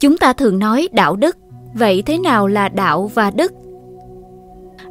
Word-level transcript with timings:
Chúng 0.00 0.18
ta 0.18 0.32
thường 0.32 0.58
nói 0.58 0.88
đạo 0.92 1.16
đức, 1.16 1.36
vậy 1.74 2.02
thế 2.06 2.18
nào 2.18 2.46
là 2.46 2.68
đạo 2.68 3.10
và 3.14 3.30
đức? 3.30 3.52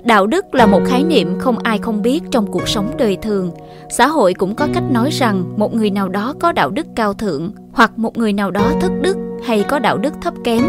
Đạo 0.04 0.28
đức 0.28 0.56
là 0.56 0.66
một 0.66 0.82
khái 0.86 1.04
niệm 1.04 1.40
không 1.40 1.58
ai 1.58 1.78
không 1.78 2.02
biết 2.02 2.24
trong 2.32 2.52
cuộc 2.52 2.68
sống 2.68 2.92
đời 2.98 3.18
thường. 3.22 3.52
Xã 3.90 4.08
hội 4.08 4.34
cũng 4.34 4.56
có 4.56 4.68
cách 4.74 4.84
nói 4.92 5.10
rằng 5.12 5.44
một 5.58 5.74
người 5.74 5.90
nào 5.90 6.10
đó 6.10 6.34
có 6.40 6.52
đạo 6.52 6.70
đức 6.70 6.88
cao 6.96 7.14
thượng 7.14 7.52
hoặc 7.74 8.00
một 8.00 8.18
người 8.18 8.34
nào 8.34 8.52
đó 8.52 8.72
thất 8.82 8.92
đức 9.02 9.18
hay 9.44 9.64
có 9.68 9.80
đạo 9.80 9.98
đức 9.98 10.14
thấp 10.22 10.34
kém. 10.44 10.64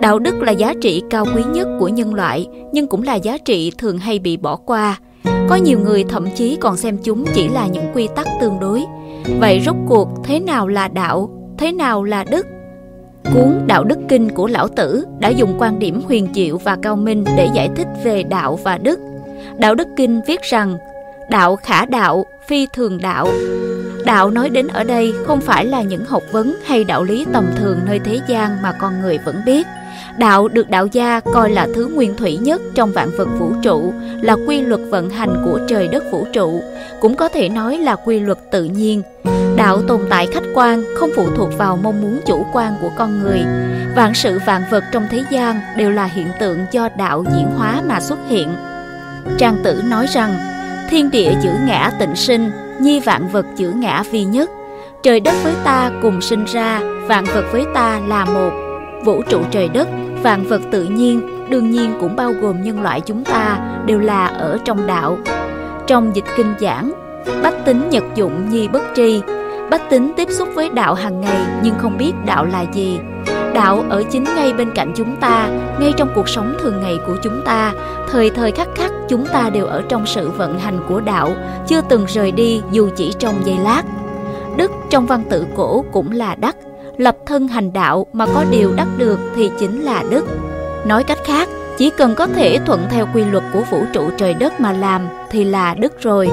Đạo 0.00 0.18
đức 0.18 0.42
là 0.42 0.52
giá 0.52 0.74
trị 0.82 1.02
cao 1.10 1.26
quý 1.36 1.42
nhất 1.52 1.68
của 1.80 1.88
nhân 1.88 2.14
loại, 2.14 2.46
nhưng 2.72 2.86
cũng 2.86 3.02
là 3.02 3.14
giá 3.14 3.38
trị 3.38 3.72
thường 3.78 3.98
hay 3.98 4.18
bị 4.18 4.36
bỏ 4.36 4.56
qua. 4.56 4.98
Có 5.48 5.56
nhiều 5.56 5.78
người 5.78 6.04
thậm 6.04 6.26
chí 6.34 6.56
còn 6.60 6.76
xem 6.76 6.98
chúng 7.04 7.24
chỉ 7.34 7.48
là 7.48 7.66
những 7.66 7.92
quy 7.94 8.08
tắc 8.16 8.26
tương 8.40 8.60
đối. 8.60 8.84
Vậy 9.40 9.62
rốt 9.66 9.76
cuộc 9.88 10.08
thế 10.24 10.40
nào 10.40 10.68
là 10.68 10.88
đạo, 10.88 11.30
thế 11.58 11.72
nào 11.72 12.04
là 12.04 12.24
đức? 12.24 12.46
Cuốn 13.34 13.66
Đạo 13.66 13.84
Đức 13.84 13.98
Kinh 14.08 14.30
của 14.30 14.46
Lão 14.46 14.68
Tử 14.68 15.04
đã 15.18 15.28
dùng 15.28 15.56
quan 15.58 15.78
điểm 15.78 16.02
huyền 16.06 16.28
diệu 16.34 16.58
và 16.58 16.76
cao 16.82 16.96
minh 16.96 17.24
để 17.36 17.48
giải 17.54 17.70
thích 17.76 17.86
về 18.04 18.22
đạo 18.22 18.58
và 18.64 18.78
đức. 18.78 19.00
Đạo 19.58 19.74
Đức 19.74 19.88
Kinh 19.96 20.20
viết 20.26 20.42
rằng, 20.42 20.78
đạo 21.30 21.56
khả 21.56 21.86
đạo, 21.86 22.26
phi 22.46 22.66
thường 22.72 22.98
đạo. 23.02 23.28
Đạo 24.04 24.30
nói 24.30 24.48
đến 24.48 24.68
ở 24.68 24.84
đây 24.84 25.14
không 25.26 25.40
phải 25.40 25.64
là 25.64 25.82
những 25.82 26.04
học 26.04 26.22
vấn 26.32 26.56
hay 26.64 26.84
đạo 26.84 27.04
lý 27.04 27.26
tầm 27.32 27.46
thường 27.56 27.78
nơi 27.86 27.98
thế 27.98 28.20
gian 28.28 28.62
mà 28.62 28.72
con 28.72 29.00
người 29.00 29.18
vẫn 29.24 29.36
biết. 29.46 29.66
Đạo 30.18 30.48
được 30.48 30.70
đạo 30.70 30.86
gia 30.86 31.20
coi 31.20 31.50
là 31.50 31.68
thứ 31.74 31.88
nguyên 31.94 32.16
thủy 32.16 32.36
nhất 32.36 32.62
trong 32.74 32.92
vạn 32.92 33.10
vật 33.18 33.28
vũ 33.38 33.52
trụ, 33.62 33.92
là 34.22 34.36
quy 34.46 34.60
luật 34.60 34.80
vận 34.90 35.10
hành 35.10 35.42
của 35.44 35.60
trời 35.68 35.88
đất 35.88 36.04
vũ 36.12 36.26
trụ, 36.32 36.62
cũng 37.00 37.16
có 37.16 37.28
thể 37.28 37.48
nói 37.48 37.78
là 37.78 37.96
quy 37.96 38.18
luật 38.20 38.38
tự 38.50 38.64
nhiên. 38.64 39.02
Đạo 39.56 39.82
tồn 39.88 40.00
tại 40.10 40.26
khách 40.32 40.44
quan, 40.54 40.84
không 40.96 41.10
phụ 41.16 41.28
thuộc 41.36 41.58
vào 41.58 41.76
mong 41.82 42.02
muốn 42.02 42.20
chủ 42.26 42.46
quan 42.52 42.72
của 42.80 42.90
con 42.96 43.22
người. 43.22 43.40
Vạn 43.96 44.14
sự 44.14 44.38
vạn 44.46 44.62
vật 44.70 44.84
trong 44.92 45.06
thế 45.10 45.24
gian 45.30 45.60
đều 45.76 45.90
là 45.90 46.04
hiện 46.04 46.26
tượng 46.40 46.58
do 46.70 46.88
đạo 46.96 47.24
diễn 47.34 47.46
hóa 47.56 47.82
mà 47.88 48.00
xuất 48.00 48.18
hiện. 48.28 48.48
Trang 49.38 49.56
tử 49.64 49.82
nói 49.84 50.06
rằng, 50.06 50.34
thiên 50.90 51.10
địa 51.10 51.32
chữ 51.42 51.50
ngã 51.66 51.90
tịnh 51.98 52.16
sinh, 52.16 52.50
nhi 52.80 53.00
vạn 53.00 53.28
vật 53.28 53.46
chữ 53.56 53.70
ngã 53.70 54.02
vi 54.10 54.24
nhất. 54.24 54.50
Trời 55.02 55.20
đất 55.20 55.34
với 55.42 55.54
ta 55.64 55.90
cùng 56.02 56.20
sinh 56.20 56.44
ra, 56.44 56.80
vạn 57.06 57.24
vật 57.24 57.44
với 57.52 57.64
ta 57.74 58.00
là 58.06 58.24
một. 58.24 58.50
Vũ 59.04 59.22
trụ 59.22 59.40
trời 59.50 59.68
đất, 59.68 59.88
vạn 60.22 60.44
vật 60.44 60.60
tự 60.70 60.84
nhiên, 60.84 61.48
đương 61.50 61.70
nhiên 61.70 61.94
cũng 62.00 62.16
bao 62.16 62.32
gồm 62.32 62.62
nhân 62.62 62.82
loại 62.82 63.00
chúng 63.00 63.24
ta, 63.24 63.58
đều 63.86 63.98
là 63.98 64.26
ở 64.26 64.58
trong 64.64 64.86
đạo. 64.86 65.18
Trong 65.86 66.16
dịch 66.16 66.24
kinh 66.36 66.54
giảng, 66.60 66.92
bách 67.42 67.64
tính 67.64 67.90
nhật 67.90 68.04
dụng 68.14 68.48
nhi 68.50 68.68
bất 68.68 68.82
tri, 68.96 69.22
bách 69.70 69.90
tính 69.90 70.12
tiếp 70.16 70.28
xúc 70.30 70.48
với 70.54 70.68
đạo 70.68 70.94
hàng 70.94 71.20
ngày 71.20 71.46
nhưng 71.62 71.74
không 71.78 71.98
biết 71.98 72.12
đạo 72.26 72.44
là 72.44 72.64
gì. 72.72 72.98
Đạo 73.54 73.84
ở 73.88 74.02
chính 74.10 74.24
ngay 74.24 74.52
bên 74.52 74.70
cạnh 74.74 74.92
chúng 74.96 75.16
ta, 75.16 75.48
ngay 75.80 75.92
trong 75.96 76.08
cuộc 76.14 76.28
sống 76.28 76.54
thường 76.60 76.80
ngày 76.82 76.98
của 77.06 77.16
chúng 77.22 77.42
ta, 77.44 77.72
thời 78.10 78.30
thời 78.30 78.50
khắc 78.50 78.68
khắc 78.74 78.92
chúng 79.08 79.26
ta 79.26 79.50
đều 79.50 79.66
ở 79.66 79.82
trong 79.88 80.06
sự 80.06 80.30
vận 80.30 80.58
hành 80.58 80.80
của 80.88 81.00
đạo, 81.00 81.34
chưa 81.66 81.80
từng 81.88 82.04
rời 82.08 82.32
đi 82.32 82.62
dù 82.70 82.88
chỉ 82.96 83.12
trong 83.18 83.34
giây 83.44 83.56
lát. 83.62 83.82
Đức 84.56 84.72
trong 84.90 85.06
văn 85.06 85.22
tự 85.30 85.46
cổ 85.56 85.84
cũng 85.92 86.12
là 86.12 86.34
đắc, 86.34 86.56
lập 86.96 87.16
thân 87.26 87.48
hành 87.48 87.72
đạo 87.72 88.06
mà 88.12 88.26
có 88.34 88.44
điều 88.50 88.72
đắc 88.76 88.88
được 88.96 89.18
thì 89.36 89.50
chính 89.58 89.82
là 89.82 90.04
đức. 90.10 90.26
Nói 90.84 91.04
cách 91.04 91.18
khác, 91.24 91.48
chỉ 91.78 91.90
cần 91.90 92.14
có 92.14 92.26
thể 92.26 92.58
thuận 92.66 92.86
theo 92.90 93.06
quy 93.14 93.24
luật 93.24 93.44
của 93.52 93.62
vũ 93.70 93.84
trụ 93.92 94.10
trời 94.18 94.34
đất 94.34 94.60
mà 94.60 94.72
làm 94.72 95.08
thì 95.30 95.44
là 95.44 95.74
đức 95.74 96.02
rồi. 96.02 96.28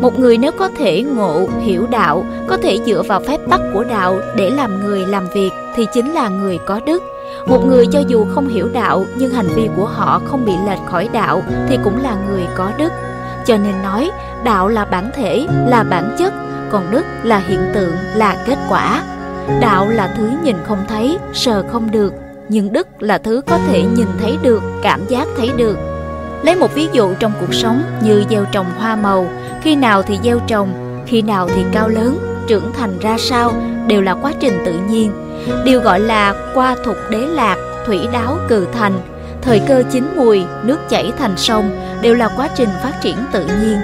Một 0.00 0.18
người 0.18 0.38
nếu 0.38 0.52
có 0.52 0.68
thể 0.78 1.02
ngộ, 1.02 1.48
hiểu 1.60 1.86
đạo, 1.90 2.24
có 2.48 2.56
thể 2.56 2.78
dựa 2.86 3.02
vào 3.02 3.20
phép 3.20 3.40
tắc 3.50 3.60
của 3.74 3.84
đạo 3.84 4.18
để 4.36 4.50
làm 4.50 4.80
người 4.80 5.06
làm 5.06 5.28
việc 5.34 5.50
thì 5.76 5.86
chính 5.92 6.12
là 6.12 6.28
người 6.28 6.58
có 6.66 6.80
đức. 6.86 7.02
Một 7.46 7.66
người 7.66 7.86
cho 7.86 8.00
dù 8.08 8.26
không 8.34 8.48
hiểu 8.48 8.68
đạo 8.72 9.04
nhưng 9.16 9.30
hành 9.30 9.48
vi 9.54 9.68
của 9.76 9.86
họ 9.86 10.20
không 10.24 10.44
bị 10.46 10.52
lệch 10.66 10.86
khỏi 10.86 11.08
đạo 11.12 11.42
thì 11.68 11.78
cũng 11.84 12.02
là 12.02 12.16
người 12.28 12.42
có 12.56 12.72
đức. 12.78 12.92
Cho 13.46 13.56
nên 13.56 13.82
nói, 13.82 14.10
đạo 14.44 14.68
là 14.68 14.84
bản 14.84 15.10
thể, 15.14 15.46
là 15.66 15.84
bản 15.90 16.16
chất, 16.18 16.32
còn 16.70 16.90
đức 16.90 17.04
là 17.22 17.38
hiện 17.38 17.60
tượng, 17.74 17.92
là 18.14 18.36
kết 18.46 18.58
quả. 18.68 19.02
Đạo 19.60 19.88
là 19.88 20.14
thứ 20.16 20.30
nhìn 20.42 20.56
không 20.64 20.84
thấy, 20.88 21.18
sờ 21.32 21.64
không 21.68 21.90
được, 21.90 22.14
nhưng 22.48 22.72
đức 22.72 23.02
là 23.02 23.18
thứ 23.18 23.42
có 23.46 23.58
thể 23.66 23.82
nhìn 23.82 24.08
thấy 24.20 24.36
được, 24.42 24.62
cảm 24.82 25.06
giác 25.08 25.26
thấy 25.36 25.50
được. 25.56 25.78
Lấy 26.42 26.56
một 26.56 26.74
ví 26.74 26.88
dụ 26.92 27.14
trong 27.18 27.32
cuộc 27.40 27.54
sống 27.54 27.82
như 28.02 28.24
gieo 28.30 28.44
trồng 28.52 28.66
hoa 28.78 28.96
màu, 28.96 29.26
khi 29.62 29.76
nào 29.76 30.02
thì 30.02 30.18
gieo 30.24 30.38
trồng, 30.46 31.02
khi 31.06 31.22
nào 31.22 31.48
thì 31.48 31.62
cao 31.72 31.88
lớn, 31.88 32.18
trưởng 32.48 32.72
thành 32.72 32.98
ra 32.98 33.16
sao 33.18 33.52
đều 33.86 34.02
là 34.02 34.14
quá 34.14 34.32
trình 34.40 34.62
tự 34.66 34.74
nhiên. 34.88 35.12
Điều 35.64 35.80
gọi 35.80 36.00
là 36.00 36.52
qua 36.54 36.76
thục 36.84 36.96
đế 37.10 37.18
lạc, 37.18 37.56
thủy 37.86 37.98
đáo 38.12 38.38
cừ 38.48 38.66
thành, 38.72 39.00
thời 39.42 39.60
cơ 39.68 39.82
chín 39.90 40.04
mùi, 40.16 40.42
nước 40.64 40.78
chảy 40.88 41.12
thành 41.18 41.36
sông 41.36 41.70
đều 42.02 42.14
là 42.14 42.30
quá 42.36 42.48
trình 42.56 42.68
phát 42.82 42.92
triển 43.00 43.16
tự 43.32 43.46
nhiên. 43.46 43.78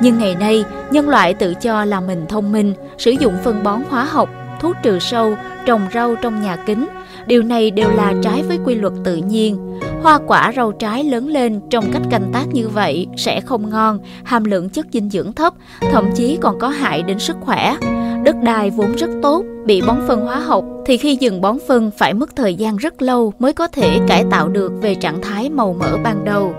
Nhưng 0.00 0.18
ngày 0.18 0.34
nay, 0.34 0.64
nhân 0.90 1.08
loại 1.08 1.34
tự 1.34 1.54
cho 1.54 1.84
là 1.84 2.00
mình 2.00 2.26
thông 2.28 2.52
minh, 2.52 2.74
sử 2.98 3.10
dụng 3.10 3.36
phân 3.44 3.62
bón 3.62 3.82
hóa 3.90 4.04
học, 4.04 4.28
thuốc 4.60 4.76
trừ 4.82 4.98
sâu, 4.98 5.34
trồng 5.66 5.88
rau 5.94 6.14
trong 6.22 6.42
nhà 6.42 6.56
kính, 6.66 6.86
Điều 7.26 7.42
này 7.42 7.70
đều 7.70 7.90
là 7.90 8.14
trái 8.22 8.42
với 8.42 8.58
quy 8.64 8.74
luật 8.74 8.92
tự 9.04 9.16
nhiên. 9.16 9.80
Hoa 10.02 10.18
quả 10.26 10.52
rau 10.56 10.72
trái 10.72 11.04
lớn 11.04 11.28
lên 11.28 11.60
trong 11.70 11.84
cách 11.92 12.02
canh 12.10 12.30
tác 12.32 12.44
như 12.52 12.68
vậy 12.68 13.06
sẽ 13.16 13.40
không 13.40 13.70
ngon, 13.70 13.98
hàm 14.24 14.44
lượng 14.44 14.68
chất 14.68 14.86
dinh 14.92 15.10
dưỡng 15.10 15.32
thấp, 15.32 15.54
thậm 15.92 16.10
chí 16.14 16.38
còn 16.40 16.58
có 16.58 16.68
hại 16.68 17.02
đến 17.02 17.18
sức 17.18 17.36
khỏe. 17.40 17.76
Đất 18.24 18.36
đai 18.42 18.70
vốn 18.70 18.92
rất 18.92 19.10
tốt, 19.22 19.44
bị 19.66 19.82
bón 19.86 19.96
phân 20.08 20.20
hóa 20.20 20.38
học 20.38 20.64
thì 20.86 20.96
khi 20.96 21.16
dừng 21.20 21.40
bón 21.40 21.58
phân 21.68 21.90
phải 21.98 22.14
mất 22.14 22.36
thời 22.36 22.54
gian 22.54 22.76
rất 22.76 23.02
lâu 23.02 23.32
mới 23.38 23.52
có 23.52 23.66
thể 23.66 23.98
cải 24.08 24.24
tạo 24.30 24.48
được 24.48 24.72
về 24.82 24.94
trạng 24.94 25.22
thái 25.22 25.50
màu 25.50 25.76
mỡ 25.80 25.96
ban 26.04 26.24
đầu. 26.24 26.54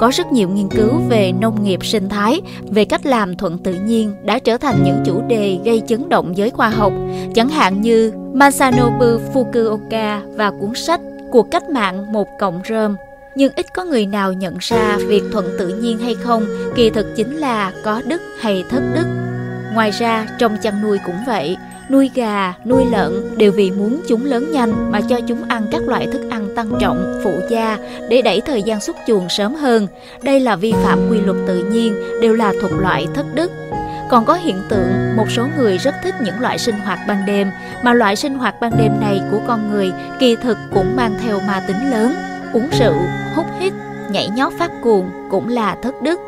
Có 0.00 0.10
rất 0.14 0.32
nhiều 0.32 0.48
nghiên 0.48 0.68
cứu 0.68 1.00
về 1.08 1.32
nông 1.32 1.64
nghiệp 1.64 1.86
sinh 1.86 2.08
thái, 2.08 2.40
về 2.70 2.84
cách 2.84 3.06
làm 3.06 3.36
thuận 3.36 3.58
tự 3.58 3.74
nhiên 3.74 4.14
đã 4.24 4.38
trở 4.38 4.58
thành 4.58 4.82
những 4.84 5.02
chủ 5.06 5.22
đề 5.28 5.58
gây 5.64 5.82
chấn 5.86 6.08
động 6.08 6.36
giới 6.36 6.50
khoa 6.50 6.68
học, 6.68 6.92
chẳng 7.34 7.48
hạn 7.48 7.80
như 7.80 8.12
Masanobu 8.32 9.18
Fukuoka 9.34 10.20
và 10.36 10.50
cuốn 10.50 10.74
sách 10.74 11.00
Cuộc 11.30 11.50
cách 11.50 11.70
mạng 11.70 12.12
một 12.12 12.28
cộng 12.38 12.60
rơm. 12.68 12.96
Nhưng 13.34 13.52
ít 13.56 13.66
có 13.74 13.84
người 13.84 14.06
nào 14.06 14.32
nhận 14.32 14.56
ra 14.60 14.98
việc 15.06 15.22
thuận 15.32 15.46
tự 15.58 15.68
nhiên 15.68 15.98
hay 15.98 16.14
không 16.14 16.46
kỳ 16.74 16.90
thực 16.90 17.16
chính 17.16 17.36
là 17.36 17.72
có 17.84 18.02
đức 18.06 18.22
hay 18.40 18.64
thất 18.70 18.82
đức. 18.94 19.06
Ngoài 19.74 19.90
ra, 19.90 20.26
trong 20.38 20.56
chăn 20.62 20.82
nuôi 20.82 20.98
cũng 21.06 21.16
vậy, 21.26 21.56
nuôi 21.90 22.10
gà, 22.14 22.54
nuôi 22.64 22.84
lợn 22.92 23.38
đều 23.38 23.52
vì 23.52 23.70
muốn 23.70 24.00
chúng 24.08 24.24
lớn 24.24 24.52
nhanh 24.52 24.92
mà 24.92 25.00
cho 25.00 25.20
chúng 25.28 25.42
ăn 25.48 25.66
các 25.70 25.88
loại 25.88 26.06
thức 26.06 26.30
ăn 26.30 26.48
tăng 26.56 26.70
trọng, 26.80 27.20
phụ 27.24 27.32
gia 27.50 27.78
để 28.08 28.22
đẩy 28.22 28.40
thời 28.40 28.62
gian 28.62 28.80
xuất 28.80 28.96
chuồng 29.06 29.28
sớm 29.28 29.54
hơn. 29.54 29.86
Đây 30.22 30.40
là 30.40 30.56
vi 30.56 30.72
phạm 30.72 31.08
quy 31.10 31.20
luật 31.20 31.36
tự 31.46 31.64
nhiên, 31.64 31.94
đều 32.22 32.34
là 32.34 32.52
thuộc 32.60 32.70
loại 32.80 33.06
thất 33.14 33.26
đức. 33.34 33.50
Còn 34.10 34.24
có 34.24 34.34
hiện 34.34 34.56
tượng 34.68 35.16
một 35.16 35.30
số 35.30 35.46
người 35.58 35.78
rất 35.78 35.94
thích 36.04 36.14
những 36.22 36.40
loại 36.40 36.58
sinh 36.58 36.78
hoạt 36.78 36.98
ban 37.08 37.26
đêm 37.26 37.50
mà 37.84 37.92
loại 37.92 38.16
sinh 38.16 38.34
hoạt 38.34 38.60
ban 38.60 38.72
đêm 38.78 38.92
này 39.00 39.20
của 39.30 39.40
con 39.46 39.70
người 39.70 39.92
kỳ 40.18 40.36
thực 40.36 40.58
cũng 40.74 40.96
mang 40.96 41.14
theo 41.22 41.40
ma 41.40 41.62
tính 41.68 41.90
lớn. 41.90 42.14
Uống 42.52 42.68
rượu, 42.78 42.94
hút 43.34 43.46
hít, 43.60 43.72
nhảy 44.10 44.28
nhót 44.28 44.52
phát 44.58 44.70
cuồng 44.82 45.10
cũng 45.30 45.48
là 45.48 45.76
thất 45.82 45.94
đức. 46.02 46.20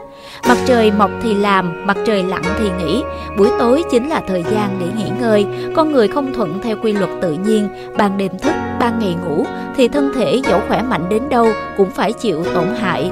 Mặt 0.48 0.58
trời 0.66 0.90
mọc 0.90 1.10
thì 1.22 1.34
làm, 1.34 1.86
mặt 1.86 1.96
trời 2.06 2.22
lặn 2.22 2.42
thì 2.58 2.70
nghỉ. 2.78 3.02
Buổi 3.38 3.48
tối 3.58 3.82
chính 3.90 4.08
là 4.08 4.22
thời 4.28 4.42
gian 4.42 4.78
để 4.80 4.86
nghỉ 4.96 5.10
ngơi. 5.20 5.46
Con 5.76 5.92
người 5.92 6.08
không 6.08 6.34
thuận 6.34 6.58
theo 6.62 6.76
quy 6.82 6.92
luật 6.92 7.10
tự 7.22 7.32
nhiên, 7.32 7.68
ban 7.96 8.18
đêm 8.18 8.38
thức, 8.38 8.52
ban 8.80 8.98
ngày 8.98 9.16
ngủ, 9.24 9.46
thì 9.76 9.88
thân 9.88 10.12
thể 10.14 10.42
dẫu 10.44 10.60
khỏe 10.68 10.82
mạnh 10.82 11.08
đến 11.08 11.28
đâu 11.28 11.46
cũng 11.76 11.90
phải 11.90 12.12
chịu 12.12 12.44
tổn 12.54 12.66
hại. 12.80 13.10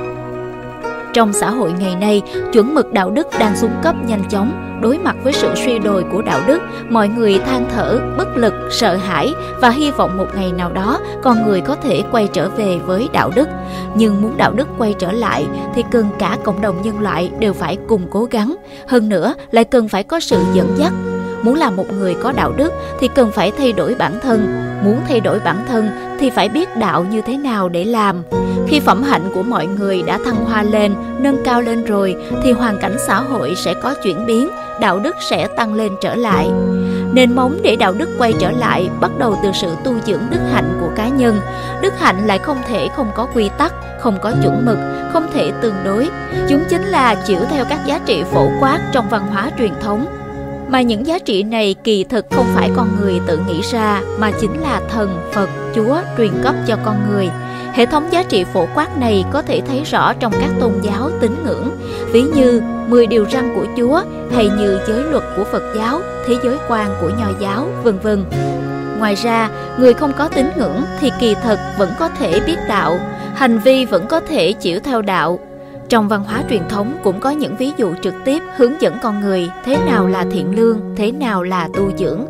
Trong 1.16 1.32
xã 1.32 1.50
hội 1.50 1.72
ngày 1.78 1.96
nay, 1.96 2.22
chuẩn 2.52 2.74
mực 2.74 2.92
đạo 2.92 3.10
đức 3.10 3.26
đang 3.38 3.56
xuống 3.56 3.70
cấp 3.82 3.94
nhanh 4.06 4.24
chóng. 4.28 4.78
Đối 4.82 4.98
mặt 4.98 5.16
với 5.22 5.32
sự 5.32 5.48
suy 5.54 5.78
đồi 5.78 6.04
của 6.12 6.22
đạo 6.22 6.40
đức, 6.46 6.58
mọi 6.90 7.08
người 7.08 7.38
than 7.38 7.68
thở, 7.74 8.00
bất 8.18 8.36
lực, 8.36 8.54
sợ 8.70 8.96
hãi 8.96 9.34
và 9.60 9.70
hy 9.70 9.90
vọng 9.90 10.18
một 10.18 10.26
ngày 10.36 10.52
nào 10.52 10.72
đó 10.72 11.00
con 11.22 11.46
người 11.46 11.60
có 11.60 11.74
thể 11.74 12.02
quay 12.12 12.28
trở 12.32 12.48
về 12.48 12.78
với 12.86 13.08
đạo 13.12 13.30
đức. 13.34 13.48
Nhưng 13.94 14.22
muốn 14.22 14.36
đạo 14.36 14.52
đức 14.52 14.68
quay 14.78 14.94
trở 14.98 15.12
lại 15.12 15.46
thì 15.74 15.84
cần 15.90 16.08
cả 16.18 16.38
cộng 16.44 16.60
đồng 16.60 16.82
nhân 16.82 17.00
loại 17.00 17.30
đều 17.38 17.52
phải 17.52 17.78
cùng 17.88 18.06
cố 18.10 18.24
gắng. 18.24 18.56
Hơn 18.88 19.08
nữa, 19.08 19.34
lại 19.50 19.64
cần 19.64 19.88
phải 19.88 20.02
có 20.02 20.20
sự 20.20 20.38
dẫn 20.54 20.74
dắt, 20.76 20.92
Muốn 21.46 21.54
làm 21.54 21.76
một 21.76 21.92
người 21.92 22.14
có 22.22 22.32
đạo 22.32 22.52
đức 22.56 22.72
thì 23.00 23.08
cần 23.08 23.32
phải 23.32 23.52
thay 23.58 23.72
đổi 23.72 23.94
bản 23.94 24.18
thân. 24.22 24.46
Muốn 24.84 25.00
thay 25.08 25.20
đổi 25.20 25.40
bản 25.40 25.64
thân 25.68 25.88
thì 26.20 26.30
phải 26.30 26.48
biết 26.48 26.76
đạo 26.76 27.04
như 27.04 27.22
thế 27.22 27.36
nào 27.36 27.68
để 27.68 27.84
làm. 27.84 28.22
Khi 28.68 28.80
phẩm 28.80 29.02
hạnh 29.02 29.30
của 29.34 29.42
mọi 29.42 29.66
người 29.66 30.02
đã 30.02 30.18
thăng 30.24 30.44
hoa 30.44 30.62
lên, 30.62 30.94
nâng 31.18 31.44
cao 31.44 31.62
lên 31.62 31.84
rồi 31.84 32.16
thì 32.42 32.52
hoàn 32.52 32.78
cảnh 32.78 32.96
xã 33.06 33.20
hội 33.20 33.54
sẽ 33.56 33.74
có 33.74 33.94
chuyển 34.02 34.26
biến, 34.26 34.48
đạo 34.80 34.98
đức 34.98 35.16
sẽ 35.20 35.46
tăng 35.46 35.74
lên 35.74 35.92
trở 36.00 36.14
lại. 36.14 36.50
Nền 37.12 37.32
móng 37.34 37.58
để 37.62 37.76
đạo 37.76 37.92
đức 37.92 38.08
quay 38.18 38.32
trở 38.40 38.50
lại 38.50 38.88
bắt 39.00 39.10
đầu 39.18 39.38
từ 39.42 39.50
sự 39.54 39.74
tu 39.84 39.94
dưỡng 40.06 40.22
đức 40.30 40.40
hạnh 40.52 40.78
của 40.80 40.90
cá 40.96 41.08
nhân. 41.08 41.40
Đức 41.82 41.92
hạnh 41.98 42.26
lại 42.26 42.38
không 42.38 42.58
thể 42.68 42.88
không 42.96 43.10
có 43.14 43.26
quy 43.34 43.50
tắc, 43.58 43.72
không 44.00 44.18
có 44.22 44.32
chuẩn 44.42 44.64
mực, 44.66 44.78
không 45.12 45.26
thể 45.34 45.52
tương 45.62 45.84
đối. 45.84 46.08
Chúng 46.48 46.64
chính 46.70 46.82
là 46.82 47.14
chịu 47.14 47.40
theo 47.50 47.64
các 47.68 47.80
giá 47.86 48.00
trị 48.06 48.22
phổ 48.32 48.48
quát 48.60 48.80
trong 48.92 49.08
văn 49.08 49.26
hóa 49.26 49.50
truyền 49.58 49.72
thống 49.80 50.06
mà 50.68 50.82
những 50.82 51.06
giá 51.06 51.18
trị 51.18 51.42
này 51.42 51.74
kỳ 51.84 52.04
thực 52.04 52.26
không 52.30 52.46
phải 52.54 52.70
con 52.76 52.88
người 53.00 53.20
tự 53.26 53.38
nghĩ 53.48 53.60
ra 53.72 54.02
mà 54.18 54.30
chính 54.40 54.60
là 54.60 54.80
thần, 54.90 55.18
Phật, 55.32 55.48
Chúa 55.74 55.96
truyền 56.18 56.30
cấp 56.42 56.54
cho 56.66 56.76
con 56.84 56.96
người. 57.10 57.28
Hệ 57.72 57.86
thống 57.86 58.08
giá 58.10 58.22
trị 58.22 58.44
phổ 58.44 58.66
quát 58.74 58.98
này 58.98 59.24
có 59.32 59.42
thể 59.42 59.60
thấy 59.60 59.82
rõ 59.84 60.12
trong 60.12 60.32
các 60.32 60.50
tôn 60.60 60.72
giáo 60.82 61.10
tín 61.20 61.34
ngưỡng, 61.44 61.70
ví 62.12 62.22
như 62.22 62.62
10 62.88 63.06
điều 63.06 63.26
răn 63.32 63.54
của 63.54 63.66
Chúa 63.76 64.02
hay 64.34 64.48
như 64.58 64.78
giới 64.88 65.02
luật 65.02 65.24
của 65.36 65.44
Phật 65.44 65.62
giáo, 65.76 66.00
thế 66.26 66.34
giới 66.44 66.56
quan 66.68 66.96
của 67.00 67.10
Nho 67.18 67.30
giáo, 67.40 67.68
vân 67.82 67.98
vân. 67.98 68.24
Ngoài 68.98 69.14
ra, 69.14 69.50
người 69.78 69.94
không 69.94 70.12
có 70.18 70.28
tín 70.28 70.46
ngưỡng 70.56 70.82
thì 71.00 71.10
kỳ 71.20 71.34
thực 71.44 71.58
vẫn 71.78 71.90
có 71.98 72.08
thể 72.08 72.40
biết 72.46 72.56
đạo, 72.68 72.98
hành 73.34 73.58
vi 73.58 73.84
vẫn 73.84 74.06
có 74.08 74.20
thể 74.20 74.52
chịu 74.52 74.80
theo 74.80 75.02
đạo. 75.02 75.38
Trong 75.88 76.08
văn 76.08 76.24
hóa 76.24 76.42
truyền 76.50 76.62
thống 76.68 76.96
cũng 77.04 77.20
có 77.20 77.30
những 77.30 77.56
ví 77.56 77.72
dụ 77.76 77.94
trực 78.02 78.14
tiếp 78.24 78.42
hướng 78.56 78.72
dẫn 78.80 78.94
con 79.02 79.20
người 79.20 79.48
thế 79.64 79.78
nào 79.86 80.06
là 80.06 80.26
thiện 80.30 80.56
lương, 80.56 80.80
thế 80.96 81.12
nào 81.12 81.42
là 81.42 81.68
tu 81.74 81.90
dưỡng. 81.96 82.20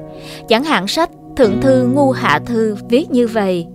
Chẳng 0.48 0.64
hạn 0.64 0.86
sách 0.86 1.10
Thượng 1.36 1.60
thư 1.60 1.86
Ngu 1.86 2.10
Hạ 2.10 2.40
Thư 2.46 2.76
viết 2.88 3.10
như 3.10 3.26
vậy. 3.26 3.66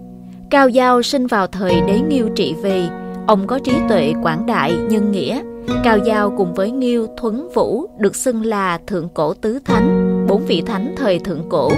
Cao 0.49 0.69
Giao 0.69 1.01
sinh 1.01 1.27
vào 1.27 1.47
thời 1.47 1.81
đế 1.87 1.99
Nghiêu 1.99 2.29
trị 2.35 2.55
vì, 2.61 2.87
ông 3.27 3.47
có 3.47 3.59
trí 3.59 3.73
tuệ 3.89 4.13
quảng 4.23 4.45
đại, 4.45 4.73
nhân 4.89 5.11
nghĩa. 5.11 5.41
Cao 5.83 5.97
Giao 5.97 6.33
cùng 6.37 6.53
với 6.53 6.71
Nghiêu, 6.71 7.07
Thuấn, 7.17 7.49
Vũ 7.53 7.85
được 7.97 8.15
xưng 8.15 8.45
là 8.45 8.79
Thượng 8.87 9.09
Cổ 9.09 9.33
Tứ 9.33 9.59
Thánh, 9.65 10.25
bốn 10.27 10.45
vị 10.45 10.61
thánh 10.61 10.95
thời 10.97 11.19
Thượng 11.19 11.49
Cổ. 11.49 11.71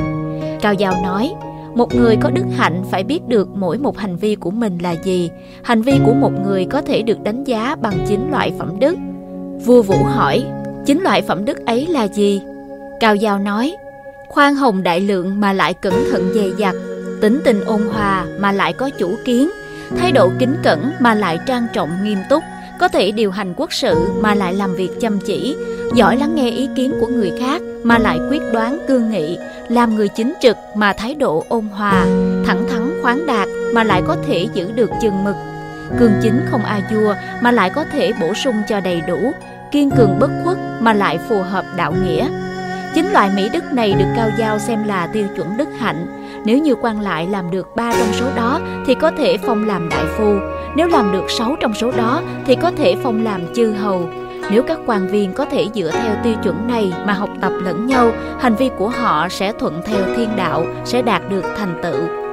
Cao 0.61 0.73
Giao 0.73 0.93
nói, 1.03 1.33
một 1.75 1.95
người 1.95 2.15
có 2.21 2.29
đức 2.29 2.45
hạnh 2.57 2.83
phải 2.91 3.03
biết 3.03 3.19
được 3.27 3.49
mỗi 3.55 3.77
một 3.77 3.97
hành 3.97 4.17
vi 4.17 4.35
của 4.35 4.51
mình 4.51 4.77
là 4.77 4.95
gì. 5.03 5.29
Hành 5.63 5.81
vi 5.81 5.93
của 6.05 6.13
một 6.13 6.31
người 6.45 6.65
có 6.65 6.81
thể 6.81 7.01
được 7.01 7.23
đánh 7.23 7.43
giá 7.43 7.75
bằng 7.81 8.05
chín 8.07 8.29
loại 8.31 8.53
phẩm 8.59 8.79
đức. 8.79 8.95
Vua 9.65 9.81
Vũ 9.81 10.03
hỏi, 10.03 10.45
chín 10.85 10.99
loại 11.01 11.21
phẩm 11.21 11.45
đức 11.45 11.65
ấy 11.65 11.87
là 11.87 12.07
gì? 12.07 12.41
Cao 12.99 13.15
Giao 13.15 13.39
nói, 13.39 13.75
khoan 14.27 14.55
hồng 14.55 14.83
đại 14.83 15.01
lượng 15.01 15.39
mà 15.39 15.53
lại 15.53 15.73
cẩn 15.73 15.93
thận 16.11 16.31
dè 16.33 16.45
dặt, 16.57 16.75
tính 17.21 17.41
tình 17.43 17.61
ôn 17.65 17.81
hòa 17.81 18.25
mà 18.39 18.51
lại 18.51 18.73
có 18.73 18.89
chủ 18.89 19.15
kiến, 19.25 19.49
thái 19.97 20.11
độ 20.11 20.29
kính 20.39 20.55
cẩn 20.63 20.91
mà 20.99 21.15
lại 21.15 21.39
trang 21.45 21.67
trọng 21.73 21.89
nghiêm 22.03 22.17
túc, 22.29 22.43
có 22.79 22.87
thể 22.87 23.11
điều 23.11 23.31
hành 23.31 23.53
quốc 23.57 23.73
sự 23.73 24.07
mà 24.21 24.35
lại 24.35 24.53
làm 24.53 24.75
việc 24.75 24.89
chăm 24.99 25.19
chỉ, 25.19 25.55
giỏi 25.93 26.17
lắng 26.17 26.35
nghe 26.35 26.49
ý 26.49 26.69
kiến 26.75 26.93
của 26.99 27.07
người 27.07 27.31
khác 27.39 27.61
mà 27.83 27.97
lại 27.97 28.19
quyết 28.29 28.41
đoán 28.53 28.77
cương 28.87 29.09
nghị, 29.09 29.37
làm 29.67 29.95
người 29.95 30.07
chính 30.07 30.33
trực 30.41 30.57
mà 30.75 30.93
thái 30.93 31.15
độ 31.15 31.43
ôn 31.49 31.65
hòa, 31.65 32.05
thẳng 32.45 32.63
thắn 32.69 33.01
khoáng 33.01 33.25
đạt 33.25 33.47
mà 33.73 33.83
lại 33.83 34.01
có 34.07 34.17
thể 34.27 34.47
giữ 34.53 34.71
được 34.75 34.89
chừng 35.01 35.23
mực, 35.23 35.35
cương 35.99 36.13
chính 36.21 36.41
không 36.45 36.63
a 36.63 36.81
vua 36.91 37.15
mà 37.41 37.51
lại 37.51 37.69
có 37.69 37.83
thể 37.91 38.13
bổ 38.21 38.33
sung 38.33 38.55
cho 38.69 38.79
đầy 38.79 39.01
đủ, 39.07 39.31
kiên 39.71 39.91
cường 39.91 40.19
bất 40.19 40.29
khuất 40.43 40.57
mà 40.79 40.93
lại 40.93 41.19
phù 41.29 41.41
hợp 41.41 41.65
đạo 41.77 41.93
nghĩa. 42.05 42.27
Chính 42.95 43.11
loại 43.11 43.29
mỹ 43.35 43.49
đức 43.53 43.63
này 43.73 43.93
được 43.93 44.05
cao 44.15 44.29
giao 44.37 44.59
xem 44.59 44.83
là 44.83 45.07
tiêu 45.07 45.27
chuẩn 45.35 45.57
đức 45.57 45.69
hạnh. 45.79 46.05
Nếu 46.45 46.57
như 46.57 46.75
quan 46.81 47.01
lại 47.01 47.27
làm 47.27 47.51
được 47.51 47.75
ba 47.75 47.93
trong 47.99 48.13
số 48.13 48.25
đó 48.35 48.59
thì 48.85 48.95
có 48.95 49.11
thể 49.17 49.37
phong 49.45 49.67
làm 49.67 49.89
đại 49.89 50.05
phu. 50.17 50.37
Nếu 50.75 50.87
làm 50.87 51.11
được 51.11 51.31
sáu 51.37 51.55
trong 51.61 51.73
số 51.73 51.91
đó 51.91 52.21
thì 52.45 52.55
có 52.55 52.71
thể 52.77 52.95
phong 53.03 53.23
làm 53.23 53.41
chư 53.55 53.71
hầu. 53.71 54.09
Nếu 54.51 54.63
các 54.63 54.79
quan 54.85 55.07
viên 55.07 55.33
có 55.33 55.45
thể 55.45 55.67
dựa 55.75 55.91
theo 55.91 56.15
tiêu 56.23 56.33
chuẩn 56.43 56.67
này 56.67 56.93
mà 57.05 57.13
học 57.13 57.29
tập 57.41 57.51
lẫn 57.63 57.85
nhau, 57.85 58.11
hành 58.39 58.55
vi 58.55 58.69
của 58.77 58.89
họ 58.89 59.29
sẽ 59.29 59.53
thuận 59.59 59.81
theo 59.85 60.01
thiên 60.15 60.29
đạo, 60.35 60.65
sẽ 60.85 61.01
đạt 61.01 61.29
được 61.29 61.45
thành 61.57 61.79
tựu. 61.83 62.23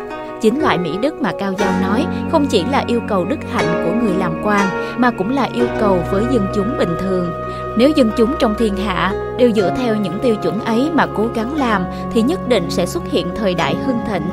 Chính 0.41 0.61
loại 0.61 0.79
mỹ 0.79 0.99
đức 1.03 1.23
mà 1.23 1.33
Cao 1.39 1.55
Giao 1.59 1.73
nói 1.83 2.07
không 2.33 2.47
chỉ 2.47 2.65
là 2.65 2.85
yêu 2.87 3.01
cầu 3.09 3.25
đức 3.25 3.37
hạnh 3.53 3.85
của 3.85 3.93
người 4.03 4.15
làm 4.19 4.43
quan 4.45 4.69
mà 5.01 5.11
cũng 5.11 5.31
là 5.31 5.49
yêu 5.55 5.67
cầu 5.81 5.99
với 6.11 6.25
dân 6.31 6.47
chúng 6.55 6.79
bình 6.79 6.97
thường. 7.01 7.33
Nếu 7.79 7.91
dân 7.97 8.11
chúng 8.17 8.35
trong 8.39 8.55
thiên 8.59 8.77
hạ 8.77 9.13
đều 9.39 9.53
dựa 9.53 9.75
theo 9.77 9.97
những 9.97 10.19
tiêu 10.23 10.37
chuẩn 10.37 10.61
ấy 10.61 10.91
mà 10.93 11.07
cố 11.17 11.27
gắng 11.35 11.57
làm 11.57 11.85
thì 12.13 12.23
nhất 12.23 12.49
định 12.49 12.65
sẽ 12.69 12.87
xuất 12.87 13.03
hiện 13.11 13.27
thời 13.37 13.55
đại 13.55 13.77
hưng 13.87 14.01
thịnh, 14.09 14.25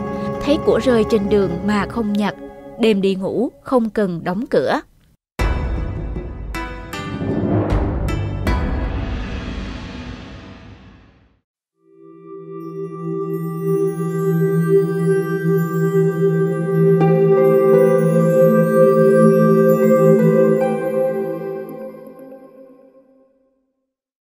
thấy 0.45 0.57
của 0.65 0.79
rơi 0.83 1.05
trên 1.09 1.29
đường 1.29 1.51
mà 1.67 1.85
không 1.89 2.13
nhặt, 2.13 2.35
đêm 2.79 3.01
đi 3.01 3.15
ngủ 3.15 3.49
không 3.61 3.89
cần 3.89 4.23
đóng 4.23 4.45
cửa. 4.49 4.79